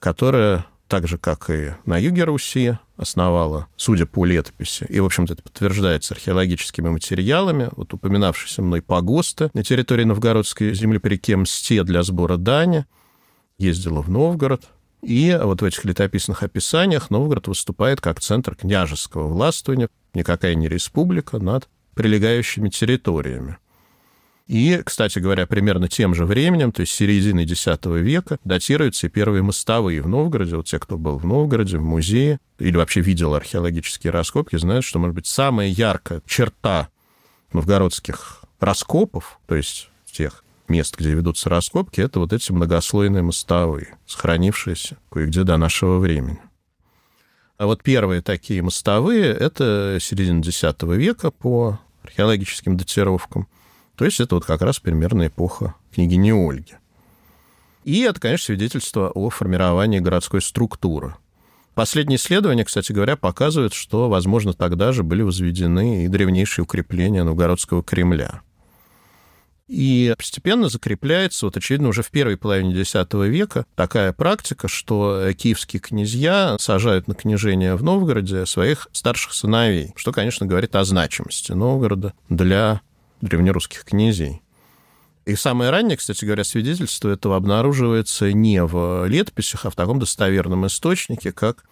[0.00, 5.34] которая так же, как и на юге Руси, основала, судя по летописи, и, в общем-то,
[5.34, 11.84] это подтверждается археологическими материалами, вот упоминавшиеся мной погосты на территории новгородской земли по реке Мсте
[11.84, 12.84] для сбора дани,
[13.56, 14.64] ездила в Новгород,
[15.00, 21.38] и вот в этих летописных описаниях Новгород выступает как центр княжеского властвования, никакая не республика,
[21.38, 23.58] над прилегающими территориями.
[24.48, 29.42] И, кстати говоря, примерно тем же временем, то есть середины X века, датируются и первые
[29.42, 30.56] мостовые в Новгороде.
[30.56, 34.98] Вот те, кто был в Новгороде, в музее, или вообще видел археологические раскопки, знают, что,
[34.98, 36.88] может быть, самая яркая черта
[37.52, 44.96] новгородских раскопов, то есть тех мест, где ведутся раскопки, это вот эти многослойные мостовые, сохранившиеся
[45.10, 46.40] кое-где до нашего времени.
[47.58, 53.46] А вот первые такие мостовые— это середина X века по археологическим датировкам—
[53.98, 56.74] то есть это вот как раз примерно эпоха княгини Ольги.
[57.82, 61.16] И это, конечно, свидетельство о формировании городской структуры.
[61.74, 67.82] Последние исследования, кстати говоря, показывают, что, возможно, тогда же были возведены и древнейшие укрепления Новгородского
[67.82, 68.42] Кремля.
[69.66, 75.80] И постепенно закрепляется, вот очевидно, уже в первой половине X века такая практика, что киевские
[75.80, 82.14] князья сажают на княжение в Новгороде своих старших сыновей, что, конечно, говорит о значимости Новгорода
[82.28, 82.80] для
[83.20, 84.42] древнерусских князей.
[85.26, 90.66] И самое раннее, кстати говоря, свидетельство этого обнаруживается не в летописях, а в таком достоверном
[90.66, 91.64] источнике, как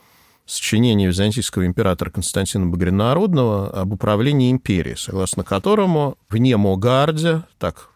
[0.45, 7.89] сочинение византийского императора Константина Багрянародного об управлении империей, согласно которому в Немогарде, так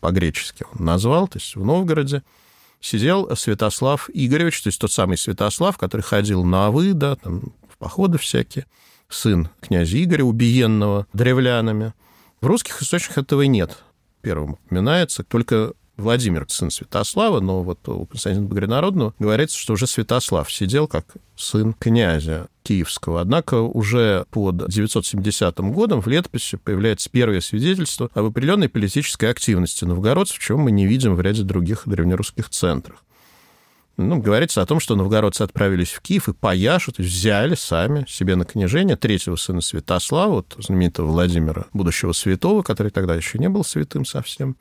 [0.00, 2.22] по-гречески он назвал, то есть в Новгороде,
[2.80, 7.78] сидел Святослав Игоревич, то есть тот самый Святослав, который ходил на Авы, да, там, в
[7.78, 8.66] походы всякие,
[9.08, 11.94] сын князя Игоря, убиенного древлянами.
[12.42, 13.78] В русских источниках этого и нет.
[14.20, 20.52] Первым упоминается только Владимир, сын Святослава, но вот у Константина Багрянародного говорится, что уже Святослав
[20.52, 23.20] сидел как сын князя Киевского.
[23.20, 30.40] Однако уже под 970 годом в летописи появляется первое свидетельство об определенной политической активности новгородцев,
[30.40, 33.04] чего мы не видим в ряде других древнерусских центров.
[33.98, 38.06] Ну, говорится о том, что новгородцы отправились в Киев и пояшу, то есть взяли сами
[38.08, 43.50] себе на княжение третьего сына Святослава, вот знаменитого Владимира, будущего святого, который тогда еще не
[43.50, 44.56] был святым совсем,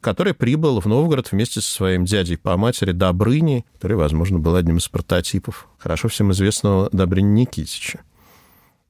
[0.00, 4.78] который прибыл в Новгород вместе со своим дядей по матери Добрыней, который, возможно, был одним
[4.78, 8.00] из прототипов хорошо всем известного Добрыни Никитича.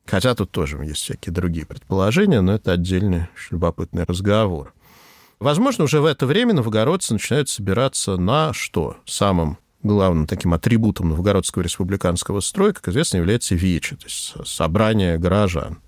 [0.07, 4.73] Хотя тут тоже есть всякие другие предположения, но это отдельный любопытный разговор.
[5.39, 8.97] Возможно, уже в это время новгородцы начинают собираться на что?
[9.05, 15.79] Самым главным таким атрибутом новгородского республиканского строя, как известно, является вече, то есть собрание горожан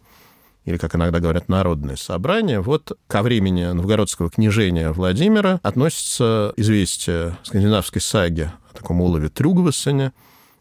[0.64, 2.60] или, как иногда говорят, народное собрание.
[2.60, 10.12] Вот ко времени новгородского княжения Владимира относится известие скандинавской саги о таком улове Трюгвассене,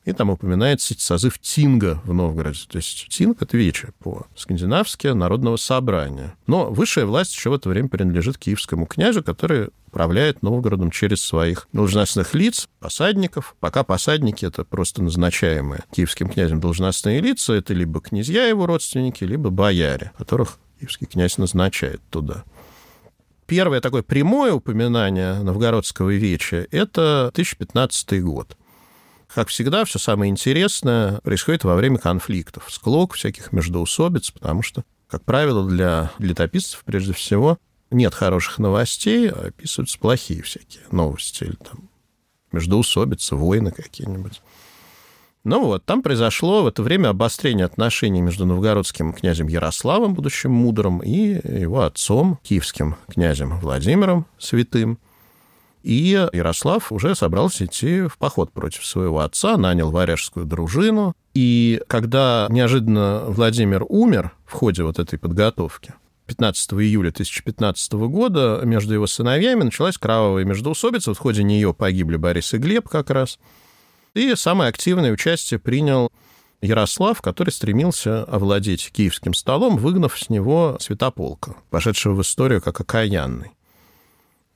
[0.07, 2.61] и там упоминается созыв Тинга в Новгороде.
[2.69, 6.33] То есть Тинг— это вече по-скандинавски народного собрания.
[6.47, 11.67] Но высшая власть еще в это время принадлежит киевскому князю, который управляет Новгородом через своих
[11.73, 13.57] должностных лиц, посадников.
[13.59, 19.49] Пока посадники— это просто назначаемые киевским князем должностные лица, это либо князья его родственники, либо
[19.49, 22.45] бояре, которых киевский князь назначает туда.
[23.45, 28.55] Первое такое прямое упоминание новгородского веча— это 1015 год—
[29.33, 35.23] как всегда, все самое интересное происходит во время конфликтов, склок, всяких междоусобиц, потому что, как
[35.23, 37.57] правило, для летописцев, прежде всего,
[37.91, 41.89] нет хороших новостей, а описываются плохие всякие новости или там
[42.51, 44.41] междоусобицы, войны какие-нибудь.
[45.43, 50.99] Ну вот, там произошло в это время обострение отношений между новгородским князем Ярославом, будущим мудрым,
[50.99, 54.99] и его отцом, киевским князем Владимиром Святым.
[55.87, 61.15] И Ярослав уже собрался идти в поход против своего отца, нанял варяжскую дружину.
[61.33, 65.93] И когда неожиданно Владимир умер в ходе вот этой подготовки,
[66.25, 71.13] 15 июля 1015 года между его сыновьями началась кровавая междоусобица.
[71.13, 73.39] В ходе нее погибли Борис и Глеб как раз.
[74.13, 76.11] И самое активное участие принял
[76.59, 83.51] Ярослав, который стремился овладеть киевским столом, выгнав с него Святополка, пошедшего в историю как окаянный.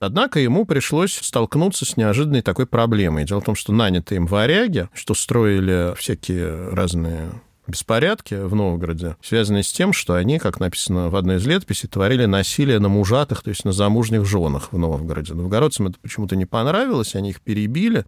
[0.01, 3.23] Однако ему пришлось столкнуться с неожиданной такой проблемой.
[3.23, 7.29] Дело в том, что нанятые им варяги, что строили всякие разные
[7.67, 12.25] беспорядки в Новгороде, связанные с тем, что они, как написано в одной из летописей, творили
[12.25, 15.35] насилие на мужатых, то есть на замужних женах в Новгороде.
[15.35, 18.05] Новгородцам это почему-то не понравилось, они их перебили,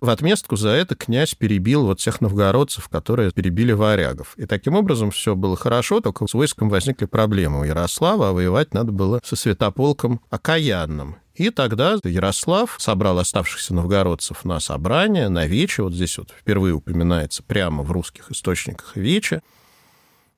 [0.00, 4.34] в отместку за это князь перебил вот всех новгородцев, которые перебили варягов.
[4.36, 8.74] И таким образом все было хорошо, только с войском возникли проблемы у Ярослава, а воевать
[8.74, 11.16] надо было со святополком окаянным.
[11.34, 17.42] И тогда Ярослав собрал оставшихся новгородцев на собрание, на вече, вот здесь вот впервые упоминается
[17.44, 19.42] прямо в русских источниках вече,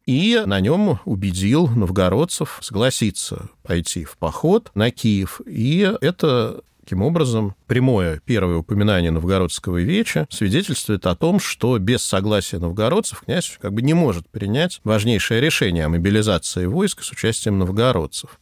[0.04, 5.40] и на нем убедил новгородцев согласиться пойти в поход на Киев.
[5.46, 12.58] И это Таким образом, прямое первое упоминание новгородского веча свидетельствует о том, что без согласия
[12.58, 18.40] новгородцев князь как бы не может принять важнейшее решение о мобилизации войск с участием новгородцев.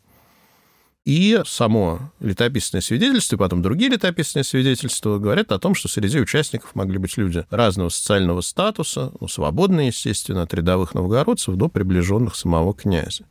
[1.05, 6.75] И само летописное свидетельство, и потом другие летописные свидетельства говорят о том, что среди участников
[6.75, 12.73] могли быть люди разного социального статуса, ну, свободные, естественно, от рядовых новгородцев до приближенных самого
[12.73, 13.27] князя.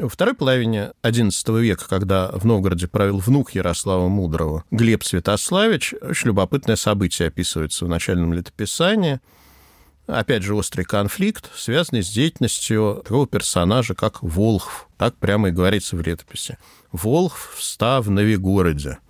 [0.00, 6.28] Во второй половине XI века, когда в Новгороде правил внук Ярослава Мудрого, Глеб Святославич, очень
[6.28, 9.20] любопытное событие описывается в начальном летописании.
[10.06, 14.88] Опять же, острый конфликт, связанный с деятельностью такого персонажа, как Волхв.
[14.96, 16.56] Так прямо и говорится в летописи.
[16.92, 18.98] Волхв встав в Новигороде–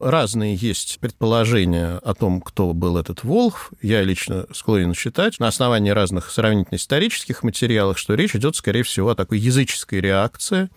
[0.00, 3.72] разные есть предположения о том, кто был этот Волхв.
[3.82, 9.14] Я лично склонен считать на основании разных сравнительно-исторических материалов, что речь идет, скорее всего, о
[9.14, 10.68] такой языческой реакции.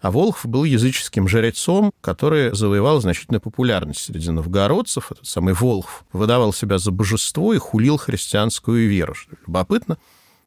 [0.00, 5.12] А Волхв был языческим жрецом, который завоевал значительную популярность среди новгородцев.
[5.12, 9.14] Этот самый Волхв выдавал себя за божество и хулил христианскую веру.
[9.14, 9.98] Что любопытно.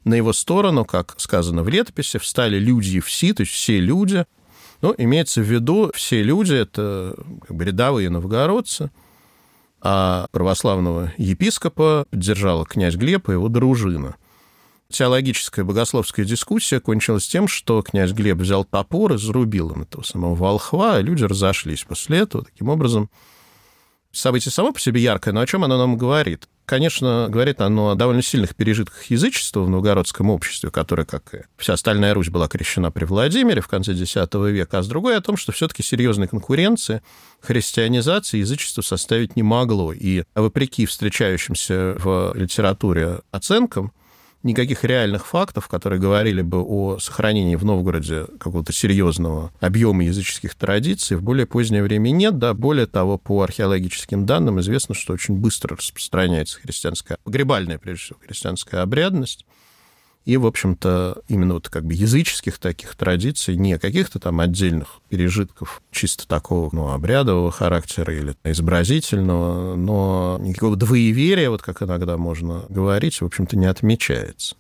[0.06, 4.26] На его сторону, как сказано в летописи, встали люди и все, то есть все люди,
[4.84, 7.16] Ну, имеется в виду, все люди, это
[7.48, 8.92] как бы рядовые новгородцы,
[9.80, 14.18] а православного епископа поддержала князь Глеб и его дружина.
[14.90, 20.36] Теологическая богословская дискуссия кончилась тем, что князь Глеб взял топор и зарубил им этого самого
[20.36, 22.44] волхва, и люди разошлись после этого.
[22.44, 23.10] Таким образом,
[24.14, 26.48] событие само по себе яркое, но о чем оно нам говорит?
[26.66, 31.74] Конечно, говорит оно о довольно сильных пережитках язычества в новгородском обществе, которое, как и вся
[31.74, 35.36] остальная Русь, была крещена при Владимире в конце X века, а с другой о том,
[35.36, 37.02] что все-таки серьезной конкуренции
[37.42, 39.92] христианизации язычество составить не могло.
[39.92, 43.92] И вопреки встречающимся в литературе оценкам,
[44.44, 51.18] никаких реальных фактов, которые говорили бы о сохранении в Новгороде какого-то серьезного объема языческих традиций,
[51.18, 52.38] в более позднее время нет.
[52.38, 58.20] Да, более того, по археологическим данным известно, что очень быстро распространяется христианская, погребальная, прежде всего,
[58.26, 59.46] христианская обрядность.
[60.26, 65.82] И, в общем-то, именно вот как бы языческих таких традиций, не каких-то там отдельных пережитков
[65.92, 73.20] чисто такого ну, обрядового характера или изобразительного, но никакого двоеверия, вот как иногда можно говорить,
[73.20, 74.56] в общем-то, не отмечается.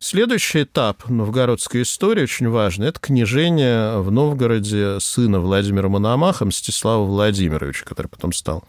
[0.00, 2.88] Следующий этап новгородской истории очень важный.
[2.88, 8.62] Это княжение в Новгороде сына Владимира Мономаха Мстислава Владимировича, который потом стал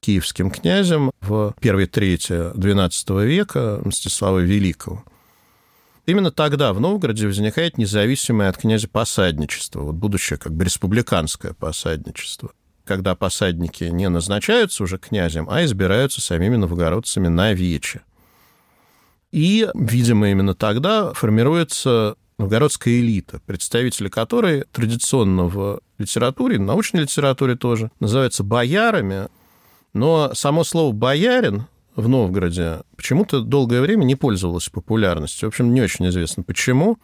[0.00, 5.04] киевским князем в первой трети XII века Мстислава Великого.
[6.06, 12.52] Именно тогда в Новгороде возникает независимое от князя посадничество, вот будущее как бы республиканское посадничество,
[12.84, 18.00] когда посадники не назначаются уже князем, а избираются самими новгородцами на вече.
[19.32, 27.90] И, видимо, именно тогда формируется новгородская элита, представители которой традиционно в литературе, научной литературе тоже,
[28.00, 29.28] называются боярами,
[29.94, 31.66] но само слово «боярин»
[31.96, 35.48] в Новгороде почему-то долгое время не пользовалось популярностью.
[35.48, 36.98] В общем, не очень известно почему.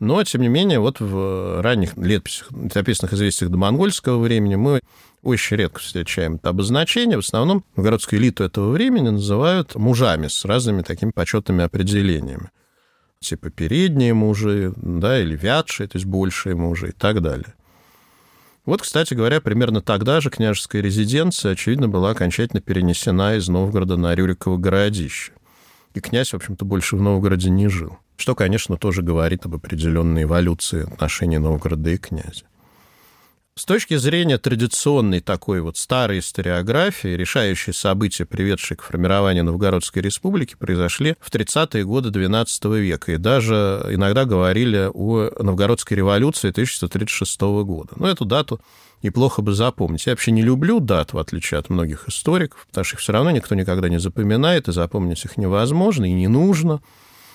[0.00, 4.80] Но, тем не менее, вот в ранних летописях, летописных известиях до монгольского времени мы
[5.22, 7.16] очень редко встречаем это обозначение.
[7.16, 12.50] В основном новгородскую элиту этого времени называют мужами с разными такими почетными определениями.
[13.20, 17.54] Типа передние мужи, да, или вятшие, то есть большие мужи и так далее.
[18.64, 24.14] Вот, кстати говоря, примерно тогда же княжеская резиденция, очевидно, была окончательно перенесена из Новгорода на
[24.14, 25.32] Рюриково городище.
[25.94, 27.98] И князь, в общем-то, больше в Новгороде не жил.
[28.16, 32.44] Что, конечно, тоже говорит об определенной эволюции отношений Новгорода и князя.
[33.54, 40.56] С точки зрения традиционной такой вот старой историографии, решающие события, приведшие к формированию Новгородской республики,
[40.58, 43.12] произошли в 30-е годы XII века.
[43.12, 47.90] И даже иногда говорили о Новгородской революции 1136 года.
[47.96, 48.58] Но эту дату
[49.02, 50.06] неплохо бы запомнить.
[50.06, 53.32] Я вообще не люблю дат, в отличие от многих историков, потому что их все равно
[53.32, 56.80] никто никогда не запоминает, и запомнить их невозможно и не нужно.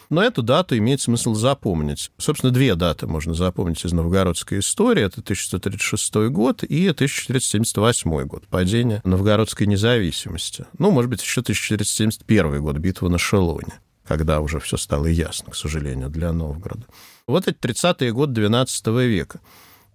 [0.09, 2.11] Но эту дату имеет смысл запомнить.
[2.17, 5.03] Собственно, две даты можно запомнить из новгородской истории.
[5.03, 10.65] Это 1136 год и 1478 год, падение новгородской независимости.
[10.77, 15.55] Ну, может быть, еще 1471 год, битва на Шелоне когда уже все стало ясно, к
[15.55, 16.85] сожалению, для Новгорода.
[17.27, 19.41] Вот эти 30-е годы XII века.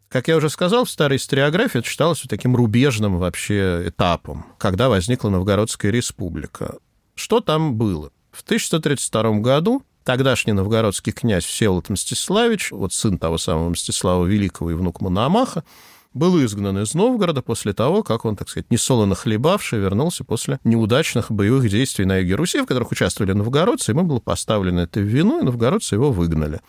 [0.08, 5.30] Как я уже сказал, в старой историографии это считалось таким рубежным вообще этапом, когда возникла
[5.30, 6.76] Новгородская республика.
[7.14, 8.10] Что там было?
[8.30, 14.74] В 1132 году Тогдашний новгородский князь Всеволод Мстиславич, вот сын того самого Мстислава Великого и
[14.74, 15.62] внук Мономаха,
[16.12, 21.30] был изгнан из Новгорода после того, как он, так сказать, несолоно хлебавший, вернулся после неудачных
[21.30, 25.40] боевых действий на юге Руси, в которых участвовали новгородцы, ему было поставлено это в вину,
[25.40, 26.60] и новгородцы его выгнали.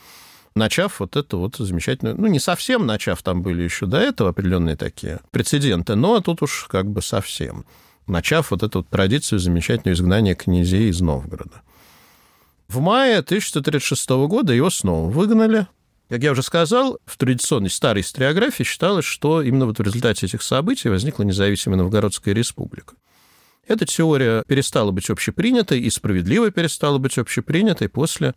[0.56, 4.76] Начав вот это вот замечательную, ну, не совсем начав, там были еще до этого определенные
[4.76, 7.66] такие прецеденты, но тут уж как бы совсем,
[8.06, 11.64] начав вот эту вот традицию замечательного изгнания князей из Новгорода.
[12.68, 15.68] В мае 1136 года его снова выгнали.
[16.10, 20.42] Как я уже сказал, в традиционной старой историографии считалось, что именно вот в результате этих
[20.42, 22.96] событий возникла независимая Новгородская республика.
[23.68, 28.36] Эта теория перестала быть общепринятой и справедливо перестала быть общепринятой после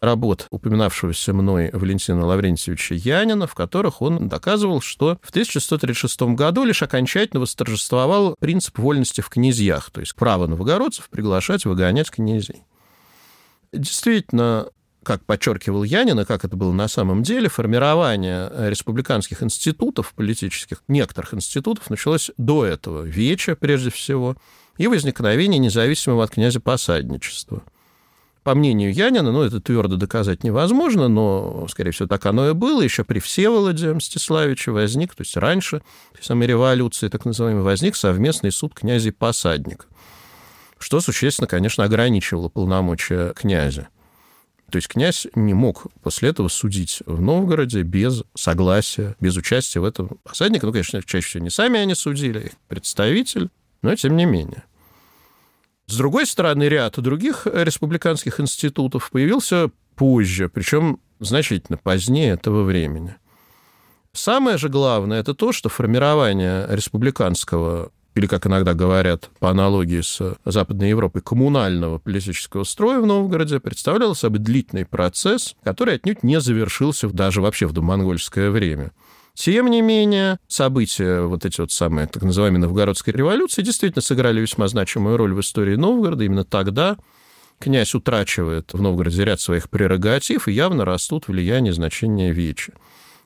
[0.00, 6.82] работ упоминавшегося мной Валентина Лаврентьевича Янина, в которых он доказывал, что в 1136 году лишь
[6.82, 12.62] окончательно восторжествовал принцип вольности в князьях, то есть право новгородцев приглашать, выгонять князей.
[13.72, 14.68] Действительно,
[15.02, 21.34] как подчеркивал Янин, и как это было на самом деле, формирование республиканских институтов политических, некоторых
[21.34, 24.36] институтов, началось до этого, Веча прежде всего,
[24.76, 27.62] и возникновение независимого от князя посадничества.
[28.42, 32.82] По мнению Янина, ну, это твердо доказать невозможно, но, скорее всего, так оно и было.
[32.82, 35.82] Еще при Всеволоде Мстиславиче возник, то есть раньше
[36.20, 39.86] самой революции, так называемой, возник совместный суд князей посадника
[40.82, 43.88] что существенно, конечно, ограничивало полномочия князя.
[44.70, 49.84] То есть князь не мог после этого судить в Новгороде без согласия, без участия в
[49.84, 50.66] этом посадника.
[50.66, 53.50] Ну, конечно, чаще всего не сами они судили, а их представитель,
[53.82, 54.64] но тем не менее.
[55.86, 63.16] С другой стороны, ряд других республиканских институтов появился позже, причем значительно позднее этого времени.
[64.12, 70.36] Самое же главное это то, что формирование республиканского или, как иногда говорят, по аналогии с
[70.44, 77.08] Западной Европой, коммунального политического строя в Новгороде представлял собой длительный процесс, который отнюдь не завершился
[77.08, 78.92] даже вообще в домонгольское время.
[79.34, 84.68] Тем не менее, события, вот эти вот самые так называемые новгородской революции, действительно сыграли весьма
[84.68, 86.24] значимую роль в истории Новгорода.
[86.24, 86.98] Именно тогда
[87.58, 92.74] князь утрачивает в Новгороде ряд своих прерогатив, и явно растут влияние и значение Вечи.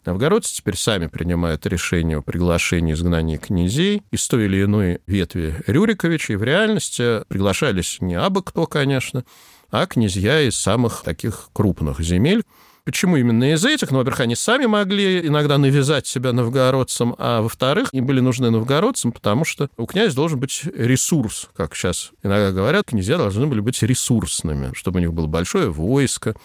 [0.07, 6.37] Новгородцы теперь сами принимают решение о приглашении изгнания князей из той или иной ветви Рюриковичей.
[6.37, 9.25] В реальности приглашались не абы кто, конечно,
[9.73, 12.45] а князья из самых таких крупных земель.
[12.85, 13.91] Почему именно из этих?
[13.91, 19.11] Ну, во-первых, они сами могли иногда навязать себя новгородцам, а во-вторых, им были нужны новгородцам,
[19.11, 23.83] потому что у князя должен быть ресурс, как сейчас иногда говорят, князья должны были быть
[23.83, 26.37] ресурсными, чтобы у них было большое войско,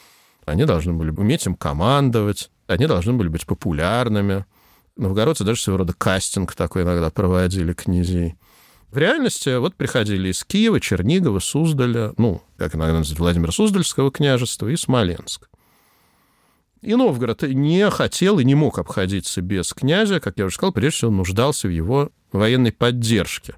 [0.45, 4.45] они должны были уметь им командовать, они должны были быть популярными.
[4.97, 8.35] Новгородцы даже своего рода кастинг такой иногда проводили князей.
[8.91, 14.67] В реальности вот приходили из Киева, Чернигова, Суздаля, ну, как иногда называют, Владимира Суздальского княжества
[14.67, 15.49] и Смоленск.
[16.81, 20.97] И Новгород не хотел и не мог обходиться без князя, как я уже сказал, прежде
[20.97, 23.55] всего нуждался в его военной поддержке.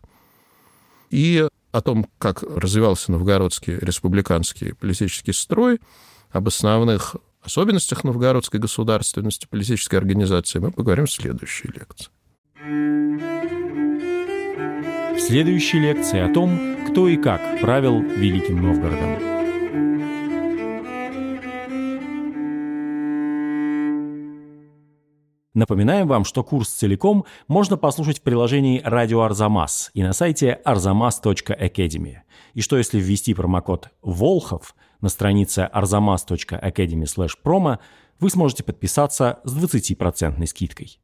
[1.09, 5.80] И о том, как развивался новгородский республиканский политический строй,
[6.32, 12.09] об основных особенностях новгородской государственности, политической организации мы поговорим в следующей лекции.
[15.15, 19.33] В следующей лекции о том, кто и как правил Великим Новгородом.
[25.53, 32.17] Напоминаем вам, что курс целиком можно послушать в приложении «Радио Арзамас» и на сайте arzamas.academy.
[32.55, 37.77] И что если ввести промокод «Волхов» на странице arzamas.academy/promo,
[38.19, 40.99] вы сможете подписаться с 20% скидкой.